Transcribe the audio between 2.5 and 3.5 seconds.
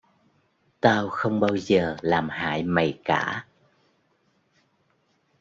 mày cả